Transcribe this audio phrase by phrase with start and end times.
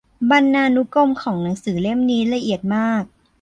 [0.31, 3.03] บรรณานุกรมของหนังสือเล่มนี้ละเอียดมาก